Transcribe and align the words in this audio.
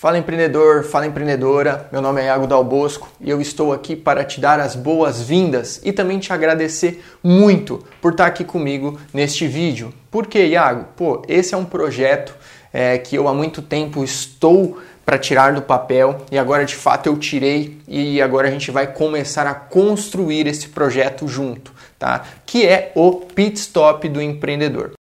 Fala 0.00 0.16
empreendedor, 0.16 0.82
fala 0.84 1.06
empreendedora. 1.06 1.86
Meu 1.92 2.00
nome 2.00 2.22
é 2.22 2.24
Iago 2.24 2.46
Dal 2.46 2.64
Bosco 2.64 3.06
e 3.20 3.28
eu 3.28 3.38
estou 3.38 3.70
aqui 3.70 3.94
para 3.94 4.24
te 4.24 4.40
dar 4.40 4.58
as 4.58 4.74
boas-vindas 4.74 5.78
e 5.84 5.92
também 5.92 6.18
te 6.18 6.32
agradecer 6.32 7.04
muito 7.22 7.84
por 8.00 8.12
estar 8.12 8.24
aqui 8.24 8.42
comigo 8.42 8.98
neste 9.12 9.46
vídeo. 9.46 9.92
Por 10.10 10.26
que, 10.26 10.42
Iago? 10.42 10.86
Pô, 10.96 11.20
esse 11.28 11.52
é 11.52 11.56
um 11.58 11.66
projeto 11.66 12.34
é, 12.72 12.96
que 12.96 13.14
eu 13.14 13.28
há 13.28 13.34
muito 13.34 13.60
tempo 13.60 14.02
estou 14.02 14.78
para 15.04 15.18
tirar 15.18 15.52
do 15.52 15.60
papel 15.60 16.24
e 16.32 16.38
agora 16.38 16.64
de 16.64 16.76
fato 16.76 17.06
eu 17.06 17.18
tirei 17.18 17.76
e 17.86 18.22
agora 18.22 18.48
a 18.48 18.50
gente 18.50 18.70
vai 18.70 18.86
começar 18.86 19.46
a 19.46 19.52
construir 19.52 20.46
esse 20.46 20.70
projeto 20.70 21.28
junto, 21.28 21.74
tá? 21.98 22.24
Que 22.46 22.66
é 22.66 22.90
o 22.94 23.16
Pit 23.16 23.58
Stop 23.58 24.08
do 24.08 24.22
empreendedor. 24.22 24.92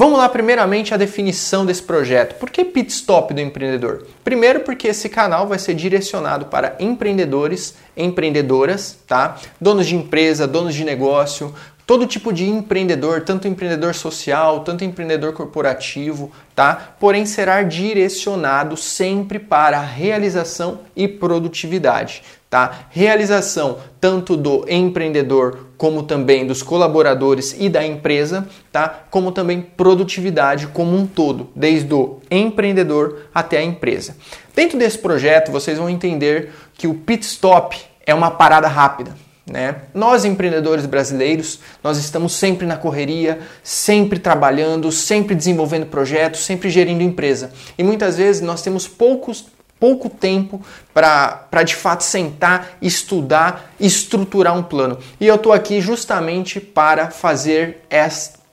Vamos 0.00 0.18
lá, 0.18 0.30
primeiramente, 0.30 0.94
a 0.94 0.96
definição 0.96 1.66
desse 1.66 1.82
projeto. 1.82 2.36
Por 2.36 2.48
que 2.48 2.64
pit 2.64 2.90
stop 2.90 3.34
do 3.34 3.40
empreendedor? 3.42 4.06
Primeiro, 4.24 4.60
porque 4.60 4.88
esse 4.88 5.10
canal 5.10 5.46
vai 5.46 5.58
ser 5.58 5.74
direcionado 5.74 6.46
para 6.46 6.74
empreendedores, 6.80 7.74
empreendedoras, 7.94 8.96
tá? 9.06 9.36
Donos 9.60 9.86
de 9.86 9.94
empresa, 9.94 10.46
donos 10.46 10.74
de 10.74 10.84
negócio, 10.84 11.54
todo 11.90 12.06
tipo 12.06 12.32
de 12.32 12.48
empreendedor, 12.48 13.22
tanto 13.22 13.48
empreendedor 13.48 13.96
social, 13.96 14.60
tanto 14.60 14.84
empreendedor 14.84 15.32
corporativo, 15.32 16.30
tá? 16.54 16.94
Porém 17.00 17.26
será 17.26 17.64
direcionado 17.64 18.76
sempre 18.76 19.40
para 19.40 19.78
a 19.78 19.82
realização 19.82 20.82
e 20.94 21.08
produtividade 21.08 22.22
tá? 22.48 22.86
Realização 22.90 23.78
tanto 24.00 24.36
do 24.36 24.64
empreendedor 24.68 25.66
como 25.76 26.02
também 26.02 26.44
dos 26.44 26.64
colaboradores 26.64 27.54
e 27.58 27.68
da 27.68 27.86
empresa, 27.86 28.46
tá? 28.72 29.04
Como 29.08 29.30
também 29.30 29.60
produtividade 29.60 30.66
como 30.66 30.96
um 30.96 31.06
todo, 31.06 31.48
desde 31.54 31.94
o 31.94 32.20
empreendedor 32.28 33.28
até 33.32 33.58
a 33.58 33.64
empresa. 33.64 34.16
Dentro 34.54 34.76
desse 34.76 34.98
projeto, 34.98 35.52
vocês 35.52 35.78
vão 35.78 35.88
entender 35.88 36.52
que 36.74 36.88
o 36.88 36.94
pit 36.94 37.24
stop 37.24 37.76
é 38.04 38.12
uma 38.12 38.32
parada 38.32 38.66
rápida. 38.66 39.29
Né? 39.46 39.76
Nós 39.92 40.24
empreendedores 40.24 40.86
brasileiros, 40.86 41.60
nós 41.82 41.98
estamos 41.98 42.34
sempre 42.34 42.66
na 42.66 42.76
correria, 42.76 43.40
sempre 43.62 44.18
trabalhando, 44.18 44.92
sempre 44.92 45.34
desenvolvendo 45.34 45.86
projetos, 45.86 46.44
sempre 46.44 46.70
gerindo 46.70 47.02
empresa. 47.02 47.50
E 47.76 47.82
muitas 47.82 48.16
vezes 48.16 48.42
nós 48.42 48.62
temos 48.62 48.86
poucos 48.86 49.46
pouco 49.80 50.10
tempo 50.10 50.60
para 50.92 51.62
de 51.64 51.74
fato 51.74 52.04
sentar, 52.04 52.76
estudar, 52.82 53.72
estruturar 53.80 54.56
um 54.56 54.62
plano. 54.62 54.98
E 55.18 55.26
eu 55.26 55.36
estou 55.36 55.54
aqui 55.54 55.80
justamente 55.80 56.60
para 56.60 57.10
fazer 57.10 57.78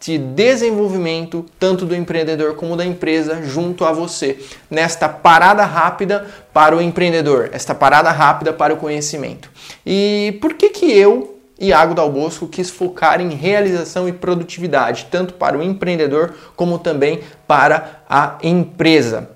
este 0.07 0.17
desenvolvimento, 0.17 1.45
tanto 1.59 1.85
do 1.85 1.93
empreendedor 1.93 2.55
como 2.55 2.77
da 2.77 2.85
empresa, 2.85 3.43
junto 3.43 3.83
a 3.83 3.91
você, 3.91 4.39
nesta 4.71 5.09
parada 5.09 5.65
rápida 5.65 6.25
para 6.53 6.75
o 6.75 6.81
empreendedor, 6.81 7.49
esta 7.51 7.75
parada 7.75 8.09
rápida 8.09 8.53
para 8.53 8.73
o 8.73 8.77
conhecimento. 8.77 9.49
E 9.85 10.37
por 10.41 10.53
que, 10.53 10.69
que 10.69 10.91
eu 10.91 11.35
Iago 11.59 11.93
Dal 11.93 12.09
Bosco 12.09 12.47
quis 12.47 12.69
focar 12.69 13.19
em 13.19 13.31
realização 13.31 14.07
e 14.07 14.13
produtividade, 14.13 15.07
tanto 15.11 15.33
para 15.33 15.57
o 15.57 15.63
empreendedor 15.63 16.33
como 16.55 16.79
também 16.79 17.19
para 17.47 18.03
a 18.07 18.37
empresa. 18.43 19.31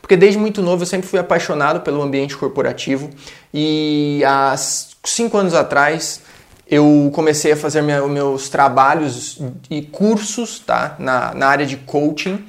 Porque 0.00 0.16
desde 0.16 0.38
muito 0.38 0.62
novo 0.62 0.82
eu 0.82 0.86
sempre 0.86 1.08
fui 1.08 1.18
apaixonado 1.18 1.80
pelo 1.80 2.00
ambiente 2.00 2.36
corporativo 2.36 3.10
e 3.52 4.22
há 4.24 4.54
cinco 4.56 5.38
anos 5.38 5.54
atrás 5.54 6.20
eu 6.68 7.10
comecei 7.14 7.52
a 7.52 7.56
fazer 7.56 7.80
minha, 7.82 8.06
meus 8.08 8.48
trabalhos 8.48 9.40
e 9.70 9.82
cursos 9.82 10.58
tá, 10.58 10.96
na, 10.98 11.32
na 11.32 11.46
área 11.46 11.64
de 11.64 11.76
coaching 11.76 12.44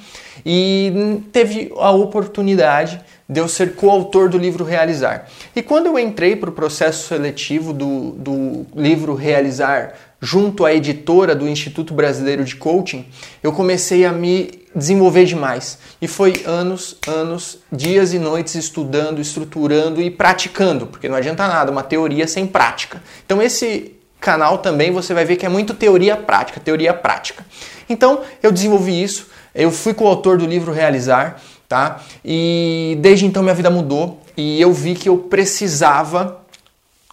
e 0.46 1.22
teve 1.32 1.72
a 1.78 1.92
oportunidade 1.92 3.00
de 3.30 3.40
eu 3.40 3.48
ser 3.48 3.76
coautor 3.76 4.30
do 4.30 4.38
livro 4.38 4.64
Realizar. 4.64 5.28
E 5.56 5.62
quando 5.62 5.88
eu 5.88 6.00
entrei 6.00 6.36
para 6.36 6.50
o 6.50 6.54
processo 6.54 7.08
seletivo 7.08 7.74
do, 7.74 8.12
do 8.12 8.66
livro 8.76 9.14
Realizar 9.14 9.94
junto 10.20 10.66
à 10.66 10.74
editora 10.74 11.36
do 11.36 11.48
Instituto 11.48 11.94
Brasileiro 11.94 12.44
de 12.44 12.56
Coaching, 12.56 13.06
eu 13.44 13.52
comecei 13.52 14.06
a 14.06 14.12
me 14.12 14.50
desenvolver 14.74 15.26
demais. 15.26 15.78
E 16.02 16.08
foi 16.08 16.44
anos, 16.46 16.98
anos, 17.06 17.60
dias 17.72 18.14
e 18.14 18.20
noites 18.20 18.56
estudando, 18.56 19.20
estruturando 19.20 20.02
e 20.02 20.10
praticando, 20.10 20.88
porque 20.88 21.10
não 21.10 21.18
adianta 21.18 21.48
nada 21.48 21.72
uma 21.72 21.84
teoria 21.84 22.28
sem 22.28 22.48
prática. 22.48 23.04
Então 23.26 23.42
esse 23.42 23.98
canal 24.28 24.58
também 24.58 24.92
você 24.92 25.14
vai 25.14 25.24
ver 25.24 25.38
que 25.38 25.46
é 25.46 25.50
muito 25.50 25.74
teoria 25.74 26.18
prática, 26.18 26.60
teoria 26.60 26.94
prática. 26.94 27.46
Então 27.88 28.24
eu 28.44 28.52
desenvolvi 28.52 29.02
isso, 29.02 29.28
eu 29.56 29.72
fui 29.72 29.94
coautor 29.94 30.38
do 30.38 30.46
livro 30.46 30.74
Realizar, 30.74 31.40
tá? 31.66 32.02
E 32.26 32.98
desde 33.00 33.26
então 33.26 33.42
minha 33.42 33.56
vida 33.56 33.70
mudou 33.70 34.22
e 34.36 34.60
eu 34.60 34.74
vi 34.74 34.96
que 34.96 35.08
eu 35.08 35.18
precisava 35.18 36.37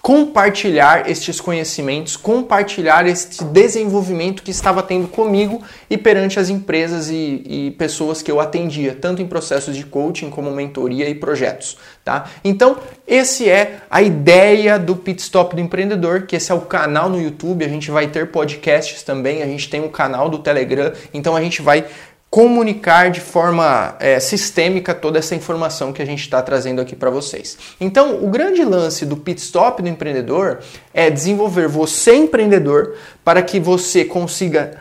compartilhar 0.04 1.08
estes 1.08 1.40
conhecimentos, 1.40 2.14
compartilhar 2.14 3.06
este 3.06 3.42
desenvolvimento 3.42 4.42
que 4.42 4.50
estava 4.50 4.82
tendo 4.82 5.08
comigo 5.08 5.62
e 5.88 5.96
perante 5.96 6.38
as 6.38 6.50
empresas 6.50 7.08
e, 7.08 7.42
e, 7.46 7.70
pessoas 7.78 8.20
que 8.20 8.30
eu 8.30 8.38
atendia, 8.38 8.94
tanto 8.94 9.22
em 9.22 9.26
processos 9.26 9.74
de 9.74 9.82
coaching 9.82 10.28
como 10.28 10.50
mentoria 10.50 11.08
e 11.08 11.14
projetos. 11.14 11.78
Tá? 12.04 12.26
Então, 12.44 12.76
esse 13.08 13.48
é 13.48 13.78
a 13.90 14.02
ideia 14.02 14.78
do 14.78 14.94
Pit 14.94 15.22
Stop 15.22 15.56
do 15.56 15.62
Empreendedor, 15.62 16.26
que 16.26 16.36
esse 16.36 16.52
é 16.52 16.54
o 16.54 16.60
canal 16.60 17.08
no 17.08 17.18
YouTube, 17.18 17.64
a 17.64 17.68
gente 17.68 17.90
vai 17.90 18.06
ter 18.06 18.30
podcasts 18.30 19.02
também, 19.02 19.42
a 19.42 19.46
gente 19.46 19.70
tem 19.70 19.80
um 19.80 19.88
canal 19.88 20.28
do 20.28 20.38
Telegram, 20.38 20.92
então 21.14 21.34
a 21.34 21.40
gente 21.40 21.62
vai 21.62 21.86
comunicar 22.34 23.12
de 23.12 23.20
forma 23.20 23.94
é, 24.00 24.18
sistêmica 24.18 24.92
toda 24.92 25.20
essa 25.20 25.36
informação 25.36 25.92
que 25.92 26.02
a 26.02 26.04
gente 26.04 26.18
está 26.18 26.42
trazendo 26.42 26.80
aqui 26.80 26.96
para 26.96 27.08
vocês. 27.08 27.56
Então, 27.80 28.24
o 28.24 28.28
grande 28.28 28.64
lance 28.64 29.06
do 29.06 29.16
pit 29.16 29.40
stop 29.40 29.80
do 29.80 29.88
empreendedor 29.88 30.58
é 30.92 31.08
desenvolver 31.10 31.68
você 31.68 32.16
empreendedor 32.16 32.96
para 33.24 33.40
que 33.40 33.60
você 33.60 34.04
consiga 34.04 34.80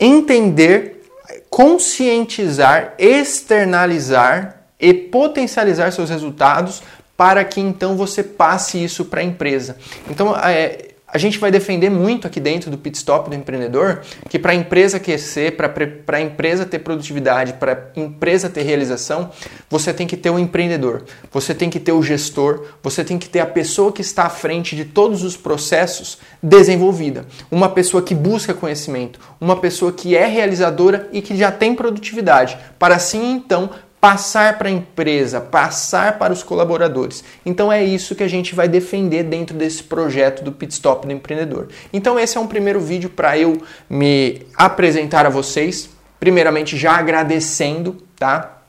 entender, 0.00 1.10
conscientizar, 1.50 2.94
externalizar 2.96 4.62
e 4.78 4.94
potencializar 4.94 5.90
seus 5.90 6.08
resultados 6.08 6.84
para 7.16 7.44
que 7.44 7.60
então 7.60 7.96
você 7.96 8.22
passe 8.22 8.80
isso 8.80 9.06
para 9.06 9.22
a 9.22 9.24
empresa. 9.24 9.76
Então, 10.08 10.36
é, 10.36 10.91
a 11.12 11.18
gente 11.18 11.38
vai 11.38 11.50
defender 11.50 11.90
muito 11.90 12.26
aqui 12.26 12.40
dentro 12.40 12.70
do 12.70 12.78
pit 12.78 12.96
stop 12.96 13.28
do 13.28 13.36
empreendedor 13.36 14.00
que 14.30 14.38
para 14.38 14.52
a 14.52 14.54
empresa 14.54 14.98
crescer, 14.98 15.56
para 15.56 16.16
a 16.16 16.20
empresa 16.20 16.64
ter 16.64 16.78
produtividade, 16.78 17.52
para 17.54 17.90
a 17.94 18.00
empresa 18.00 18.48
ter 18.48 18.62
realização, 18.62 19.30
você 19.68 19.92
tem 19.92 20.06
que 20.06 20.16
ter 20.16 20.30
o 20.30 20.34
um 20.34 20.38
empreendedor, 20.38 21.04
você 21.30 21.54
tem 21.54 21.68
que 21.68 21.78
ter 21.78 21.92
o 21.92 22.02
gestor, 22.02 22.64
você 22.82 23.04
tem 23.04 23.18
que 23.18 23.28
ter 23.28 23.40
a 23.40 23.46
pessoa 23.46 23.92
que 23.92 24.00
está 24.00 24.24
à 24.24 24.30
frente 24.30 24.74
de 24.74 24.86
todos 24.86 25.22
os 25.22 25.36
processos 25.36 26.18
desenvolvida. 26.42 27.26
Uma 27.50 27.68
pessoa 27.68 28.02
que 28.02 28.14
busca 28.14 28.54
conhecimento, 28.54 29.20
uma 29.38 29.56
pessoa 29.56 29.92
que 29.92 30.16
é 30.16 30.26
realizadora 30.26 31.08
e 31.12 31.20
que 31.20 31.36
já 31.36 31.52
tem 31.52 31.74
produtividade, 31.74 32.56
para 32.78 32.96
assim 32.96 33.32
então 33.32 33.70
passar 34.02 34.58
para 34.58 34.66
a 34.68 34.72
empresa, 34.72 35.40
passar 35.40 36.18
para 36.18 36.32
os 36.32 36.42
colaboradores. 36.42 37.22
Então 37.46 37.70
é 37.70 37.84
isso 37.84 38.16
que 38.16 38.24
a 38.24 38.28
gente 38.28 38.52
vai 38.52 38.66
defender 38.66 39.22
dentro 39.22 39.56
desse 39.56 39.84
projeto 39.84 40.42
do 40.42 40.50
Pit 40.50 40.72
Stop 40.72 41.06
do 41.06 41.12
Empreendedor. 41.12 41.68
Então 41.92 42.18
esse 42.18 42.36
é 42.36 42.40
um 42.40 42.48
primeiro 42.48 42.80
vídeo 42.80 43.08
para 43.08 43.38
eu 43.38 43.62
me 43.88 44.44
apresentar 44.56 45.24
a 45.24 45.28
vocês, 45.28 45.88
primeiramente 46.18 46.76
já 46.76 46.96
agradecendo, 46.96 47.96
tá? 48.16 48.61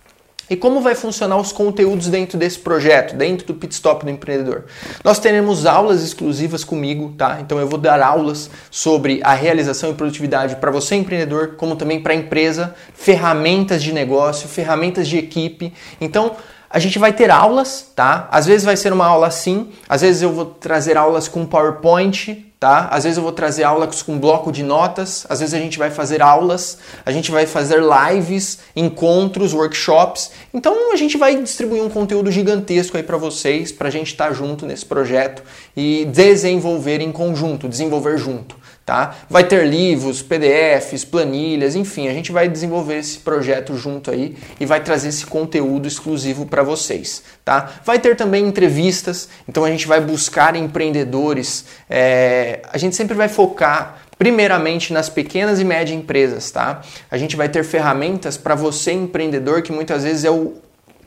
E 0.49 0.55
como 0.57 0.81
vai 0.81 0.93
funcionar 0.93 1.37
os 1.37 1.51
conteúdos 1.51 2.09
dentro 2.09 2.37
desse 2.37 2.59
projeto, 2.59 3.15
dentro 3.15 3.47
do 3.47 3.53
Pit 3.53 3.73
Stop 3.73 4.03
do 4.03 4.11
Empreendedor? 4.11 4.65
Nós 5.03 5.17
teremos 5.17 5.65
aulas 5.65 6.03
exclusivas 6.03 6.63
comigo, 6.63 7.13
tá? 7.17 7.39
Então 7.39 7.59
eu 7.59 7.67
vou 7.67 7.79
dar 7.79 8.01
aulas 8.01 8.49
sobre 8.69 9.21
a 9.23 9.33
realização 9.33 9.91
e 9.91 9.93
produtividade 9.93 10.57
para 10.57 10.69
você 10.69 10.95
empreendedor, 10.95 11.55
como 11.55 11.75
também 11.75 12.01
para 12.01 12.13
a 12.13 12.15
empresa, 12.15 12.75
ferramentas 12.93 13.81
de 13.81 13.93
negócio, 13.93 14.49
ferramentas 14.49 15.07
de 15.07 15.17
equipe. 15.17 15.73
Então 16.01 16.35
a 16.69 16.79
gente 16.79 16.99
vai 16.99 17.13
ter 17.13 17.29
aulas, 17.29 17.91
tá? 17.95 18.27
Às 18.31 18.45
vezes 18.45 18.65
vai 18.65 18.75
ser 18.75 18.91
uma 18.91 19.05
aula 19.05 19.27
assim, 19.27 19.69
às 19.87 20.01
vezes 20.01 20.23
eu 20.23 20.33
vou 20.33 20.45
trazer 20.45 20.97
aulas 20.97 21.27
com 21.27 21.45
PowerPoint, 21.45 22.52
tá? 22.63 22.87
Às 22.91 23.03
vezes 23.03 23.17
eu 23.17 23.23
vou 23.23 23.33
trazer 23.33 23.65
aulas 23.65 24.01
com 24.01 24.17
bloco 24.17 24.49
de 24.49 24.63
notas, 24.63 25.25
às 25.27 25.41
vezes 25.41 25.53
a 25.53 25.59
gente 25.59 25.77
vai 25.77 25.91
fazer 25.91 26.21
aulas, 26.21 26.77
a 27.05 27.11
gente 27.11 27.29
vai 27.29 27.45
fazer 27.45 27.81
lives, 27.81 28.59
encontros, 28.73 29.51
workshops. 29.53 30.31
Então 30.53 30.93
a 30.93 30.95
gente 30.95 31.17
vai 31.17 31.35
distribuir 31.35 31.83
um 31.83 31.89
conteúdo 31.89 32.31
gigantesco 32.31 32.95
aí 32.95 33.03
para 33.03 33.17
vocês, 33.17 33.69
para 33.69 33.89
a 33.89 33.91
gente 33.91 34.13
estar 34.13 34.29
tá 34.29 34.33
junto 34.33 34.65
nesse 34.65 34.85
projeto 34.85 35.43
e 35.75 36.05
desenvolver 36.05 37.01
em 37.01 37.11
conjunto, 37.11 37.67
desenvolver 37.67 38.17
junto, 38.17 38.55
tá? 38.85 39.15
Vai 39.29 39.45
ter 39.45 39.65
livros, 39.65 40.21
PDFs, 40.21 41.05
planilhas, 41.05 41.75
enfim, 41.75 42.07
a 42.07 42.13
gente 42.13 42.31
vai 42.31 42.49
desenvolver 42.49 42.97
esse 42.97 43.19
projeto 43.19 43.77
junto 43.77 44.11
aí 44.11 44.35
e 44.59 44.65
vai 44.65 44.81
trazer 44.81 45.09
esse 45.09 45.25
conteúdo 45.25 45.87
exclusivo 45.87 46.45
para 46.45 46.63
vocês, 46.63 47.23
tá? 47.45 47.71
Vai 47.85 47.99
ter 47.99 48.15
também 48.15 48.45
entrevistas, 48.45 49.29
então 49.47 49.63
a 49.63 49.69
gente 49.69 49.87
vai 49.87 50.01
buscar 50.01 50.55
empreendedores, 50.55 51.65
é, 51.89 52.61
a 52.71 52.77
gente 52.77 52.95
sempre 52.95 53.15
vai 53.15 53.29
focar 53.29 53.99
primeiramente 54.17 54.93
nas 54.93 55.09
pequenas 55.09 55.59
e 55.59 55.63
médias 55.63 55.97
empresas, 55.97 56.51
tá? 56.51 56.81
A 57.09 57.17
gente 57.17 57.35
vai 57.35 57.47
ter 57.49 57.63
ferramentas 57.63 58.37
para 58.37 58.55
você 58.55 58.91
empreendedor 58.91 59.61
que 59.61 59.71
muitas 59.71 60.03
vezes 60.03 60.25
é 60.25 60.31
o 60.31 60.53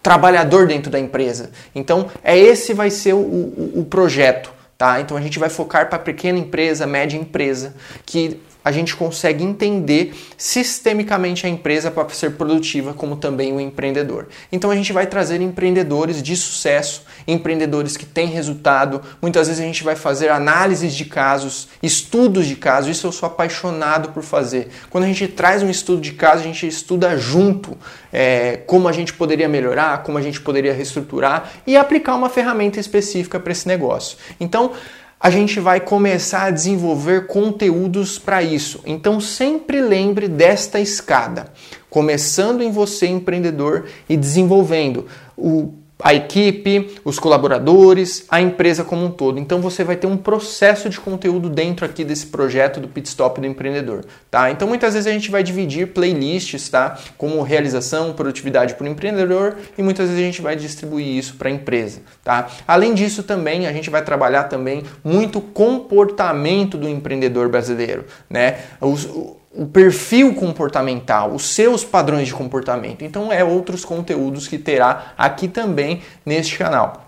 trabalhador 0.02 0.66
dentro 0.66 0.90
da 0.90 1.00
empresa. 1.00 1.50
Então, 1.74 2.08
é 2.22 2.38
esse 2.38 2.72
vai 2.72 2.90
ser 2.90 3.12
o, 3.14 3.18
o, 3.18 3.80
o 3.80 3.84
projeto. 3.84 4.55
Tá? 4.76 5.00
Então 5.00 5.16
a 5.16 5.20
gente 5.20 5.38
vai 5.38 5.48
focar 5.48 5.88
para 5.88 5.98
pequena 5.98 6.38
empresa, 6.38 6.86
média 6.86 7.16
empresa, 7.16 7.74
que 8.04 8.40
a 8.66 8.72
gente 8.72 8.96
consegue 8.96 9.44
entender 9.44 10.12
sistemicamente 10.36 11.46
a 11.46 11.48
empresa 11.48 11.88
para 11.88 12.08
ser 12.08 12.32
produtiva, 12.32 12.92
como 12.92 13.14
também 13.14 13.52
o 13.52 13.60
empreendedor. 13.60 14.26
Então 14.50 14.72
a 14.72 14.74
gente 14.74 14.92
vai 14.92 15.06
trazer 15.06 15.40
empreendedores 15.40 16.20
de 16.20 16.36
sucesso, 16.36 17.04
empreendedores 17.28 17.96
que 17.96 18.04
têm 18.04 18.26
resultado. 18.26 19.00
Muitas 19.22 19.46
vezes 19.46 19.62
a 19.62 19.64
gente 19.64 19.84
vai 19.84 19.94
fazer 19.94 20.30
análises 20.30 20.94
de 20.94 21.04
casos, 21.04 21.68
estudos 21.80 22.44
de 22.44 22.56
casos. 22.56 22.90
Isso 22.90 23.06
eu 23.06 23.12
sou 23.12 23.28
apaixonado 23.28 24.08
por 24.08 24.24
fazer. 24.24 24.66
Quando 24.90 25.04
a 25.04 25.06
gente 25.06 25.28
traz 25.28 25.62
um 25.62 25.70
estudo 25.70 26.00
de 26.00 26.14
caso, 26.14 26.40
a 26.40 26.46
gente 26.46 26.66
estuda 26.66 27.16
junto 27.16 27.78
é, 28.12 28.62
como 28.66 28.88
a 28.88 28.92
gente 28.92 29.12
poderia 29.12 29.48
melhorar, 29.48 30.02
como 30.02 30.18
a 30.18 30.22
gente 30.22 30.40
poderia 30.40 30.72
reestruturar 30.72 31.52
e 31.64 31.76
aplicar 31.76 32.16
uma 32.16 32.28
ferramenta 32.28 32.80
específica 32.80 33.38
para 33.38 33.52
esse 33.52 33.68
negócio. 33.68 34.18
Então 34.40 34.72
a 35.18 35.30
gente 35.30 35.58
vai 35.58 35.80
começar 35.80 36.44
a 36.44 36.50
desenvolver 36.50 37.26
conteúdos 37.26 38.18
para 38.18 38.42
isso. 38.42 38.80
Então 38.84 39.20
sempre 39.20 39.80
lembre 39.80 40.28
desta 40.28 40.78
escada, 40.78 41.52
começando 41.88 42.62
em 42.62 42.70
você 42.70 43.06
empreendedor 43.06 43.86
e 44.08 44.16
desenvolvendo 44.16 45.06
o 45.36 45.72
a 45.98 46.12
equipe, 46.12 46.94
os 47.04 47.18
colaboradores, 47.18 48.26
a 48.28 48.40
empresa 48.40 48.84
como 48.84 49.04
um 49.04 49.10
todo. 49.10 49.38
Então 49.38 49.60
você 49.60 49.82
vai 49.82 49.96
ter 49.96 50.06
um 50.06 50.16
processo 50.16 50.90
de 50.90 51.00
conteúdo 51.00 51.48
dentro 51.48 51.86
aqui 51.86 52.04
desse 52.04 52.26
projeto 52.26 52.80
do 52.80 52.88
Pit 52.88 53.08
Stop 53.08 53.40
do 53.40 53.46
empreendedor, 53.46 54.04
tá? 54.30 54.50
Então 54.50 54.68
muitas 54.68 54.92
vezes 54.92 55.06
a 55.06 55.12
gente 55.12 55.30
vai 55.30 55.42
dividir 55.42 55.88
playlists, 55.88 56.68
tá? 56.68 56.98
Como 57.16 57.40
realização, 57.42 58.12
produtividade 58.12 58.74
para 58.74 58.84
o 58.84 58.88
empreendedor 58.88 59.56
e 59.76 59.82
muitas 59.82 60.08
vezes 60.08 60.22
a 60.22 60.26
gente 60.26 60.42
vai 60.42 60.54
distribuir 60.54 61.06
isso 61.06 61.34
para 61.36 61.48
a 61.48 61.52
empresa, 61.52 62.00
tá? 62.22 62.48
Além 62.68 62.92
disso 62.92 63.22
também 63.22 63.66
a 63.66 63.72
gente 63.72 63.88
vai 63.88 64.02
trabalhar 64.02 64.44
também 64.44 64.84
muito 65.02 65.40
comportamento 65.40 66.76
do 66.76 66.88
empreendedor 66.88 67.48
brasileiro, 67.48 68.04
né? 68.28 68.58
Os, 68.80 69.08
o 69.56 69.66
perfil 69.66 70.34
comportamental, 70.34 71.32
os 71.32 71.54
seus 71.54 71.82
padrões 71.82 72.28
de 72.28 72.34
comportamento. 72.34 73.04
Então, 73.04 73.32
é 73.32 73.42
outros 73.42 73.84
conteúdos 73.84 74.46
que 74.46 74.58
terá 74.58 75.14
aqui 75.16 75.48
também 75.48 76.02
neste 76.24 76.58
canal. 76.58 77.06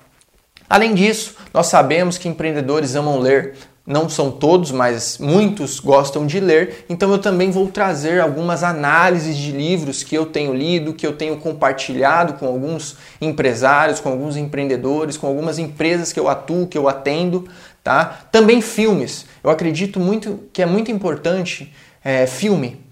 Além 0.69 0.95
disso, 0.95 1.37
nós 1.53 1.67
sabemos 1.67 2.17
que 2.17 2.29
empreendedores 2.29 2.95
amam 2.95 3.19
ler, 3.19 3.55
não 3.87 4.07
são 4.07 4.31
todos, 4.31 4.71
mas 4.71 5.17
muitos 5.17 5.81
gostam 5.81 6.27
de 6.27 6.39
ler, 6.41 6.85
então 6.91 7.11
eu 7.11 7.19
também 7.19 7.51
vou 7.51 7.69
trazer 7.69 8.21
algumas 8.21 8.63
análises 8.63 9.35
de 9.35 9.51
livros 9.51 10.03
que 10.03 10.15
eu 10.15 10.27
tenho 10.27 10.53
lido, 10.55 10.93
que 10.93 11.07
eu 11.07 11.15
tenho 11.15 11.39
compartilhado 11.39 12.35
com 12.35 12.47
alguns 12.47 12.97
empresários, 13.19 13.99
com 13.99 14.11
alguns 14.11 14.37
empreendedores, 14.37 15.17
com 15.17 15.27
algumas 15.27 15.59
empresas 15.59 16.13
que 16.13 16.21
eu 16.21 16.29
atuo, 16.29 16.67
que 16.67 16.77
eu 16.77 16.87
atendo, 16.87 17.49
tá? 17.83 18.21
Também 18.31 18.61
filmes. 18.61 19.25
Eu 19.43 19.49
acredito 19.49 19.99
muito 19.99 20.41
que 20.53 20.61
é 20.61 20.67
muito 20.67 20.91
importante 20.91 21.73
é, 22.05 22.27
filme. 22.27 22.89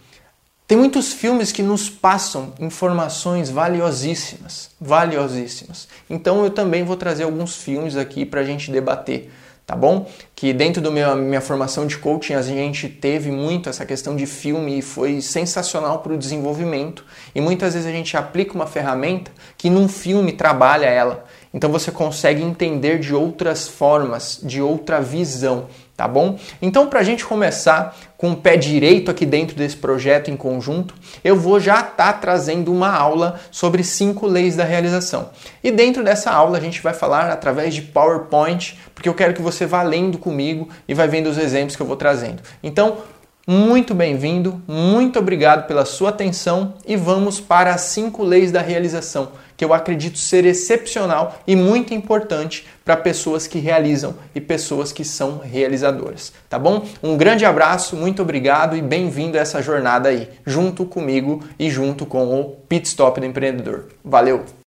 Tem 0.66 0.76
muitos 0.76 1.12
filmes 1.12 1.52
que 1.52 1.62
nos 1.62 1.88
passam 1.88 2.52
informações 2.58 3.48
valiosíssimas, 3.48 4.70
valiosíssimas. 4.80 5.86
Então 6.10 6.42
eu 6.42 6.50
também 6.50 6.82
vou 6.82 6.96
trazer 6.96 7.22
alguns 7.22 7.54
filmes 7.56 7.96
aqui 7.96 8.26
para 8.26 8.40
a 8.40 8.44
gente 8.44 8.72
debater, 8.72 9.30
tá 9.64 9.76
bom? 9.76 10.10
Que 10.34 10.52
dentro 10.52 10.82
da 10.82 10.90
minha 10.90 11.40
formação 11.40 11.86
de 11.86 11.96
coaching 11.96 12.34
a 12.34 12.42
gente 12.42 12.88
teve 12.88 13.30
muito 13.30 13.68
essa 13.68 13.86
questão 13.86 14.16
de 14.16 14.26
filme 14.26 14.80
e 14.80 14.82
foi 14.82 15.20
sensacional 15.20 16.00
para 16.00 16.12
o 16.12 16.18
desenvolvimento. 16.18 17.04
E 17.32 17.40
muitas 17.40 17.74
vezes 17.74 17.88
a 17.88 17.92
gente 17.92 18.16
aplica 18.16 18.54
uma 18.54 18.66
ferramenta 18.66 19.30
que 19.56 19.70
num 19.70 19.86
filme 19.86 20.32
trabalha 20.32 20.86
ela. 20.86 21.26
Então 21.52 21.70
você 21.70 21.90
consegue 21.90 22.42
entender 22.42 22.98
de 22.98 23.14
outras 23.14 23.68
formas, 23.68 24.40
de 24.42 24.60
outra 24.60 25.00
visão 25.00 25.66
tá 25.96 26.06
bom? 26.06 26.38
Então, 26.60 26.88
para 26.88 27.00
a 27.00 27.02
gente 27.02 27.24
começar 27.24 27.96
com 28.18 28.32
o 28.32 28.36
pé 28.36 28.56
direito 28.56 29.10
aqui 29.10 29.24
dentro 29.24 29.56
desse 29.56 29.76
projeto 29.76 30.30
em 30.30 30.36
conjunto, 30.36 30.94
eu 31.24 31.34
vou 31.36 31.58
já 31.58 31.80
estar 31.80 31.90
tá 31.90 32.12
trazendo 32.12 32.70
uma 32.70 32.94
aula 32.94 33.40
sobre 33.50 33.82
cinco 33.82 34.26
leis 34.26 34.54
da 34.54 34.64
realização. 34.64 35.30
E 35.64 35.70
dentro 35.70 36.04
dessa 36.04 36.30
aula 36.30 36.58
a 36.58 36.60
gente 36.60 36.82
vai 36.82 36.92
falar 36.92 37.30
através 37.30 37.74
de 37.74 37.80
PowerPoint, 37.80 38.78
porque 38.94 39.08
eu 39.08 39.14
quero 39.14 39.32
que 39.32 39.40
você 39.40 39.64
vá 39.64 39.82
lendo 39.82 40.18
comigo 40.18 40.68
e 40.86 40.92
vai 40.92 41.08
vendo 41.08 41.28
os 41.28 41.38
exemplos 41.38 41.74
que 41.74 41.82
eu 41.82 41.86
vou 41.86 41.96
trazendo. 41.96 42.42
Então, 42.62 42.98
muito 43.46 43.94
bem-vindo, 43.94 44.60
muito 44.66 45.18
obrigado 45.18 45.66
pela 45.66 45.84
sua 45.84 46.10
atenção 46.10 46.74
e 46.84 46.96
vamos 46.96 47.40
para 47.40 47.72
as 47.72 47.82
cinco 47.82 48.24
leis 48.24 48.50
da 48.50 48.60
realização 48.60 49.30
que 49.56 49.64
eu 49.64 49.72
acredito 49.72 50.18
ser 50.18 50.44
excepcional 50.44 51.38
e 51.46 51.56
muito 51.56 51.94
importante 51.94 52.66
para 52.84 52.96
pessoas 52.96 53.46
que 53.46 53.58
realizam 53.58 54.14
e 54.34 54.40
pessoas 54.40 54.92
que 54.92 55.04
são 55.04 55.38
realizadoras, 55.38 56.32
tá 56.48 56.58
bom? 56.58 56.84
Um 57.02 57.16
grande 57.16 57.44
abraço, 57.44 57.96
muito 57.96 58.20
obrigado 58.20 58.76
e 58.76 58.82
bem-vindo 58.82 59.38
a 59.38 59.40
essa 59.40 59.62
jornada 59.62 60.08
aí, 60.08 60.28
junto 60.44 60.84
comigo 60.84 61.42
e 61.58 61.70
junto 61.70 62.04
com 62.04 62.38
o 62.38 62.56
Pit 62.68 62.86
Stop 62.86 63.18
do 63.20 63.26
Empreendedor. 63.26 63.86
Valeu! 64.04 64.65